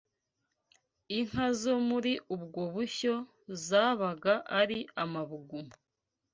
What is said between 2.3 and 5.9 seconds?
ubwo bushyo zabagaari amabuguma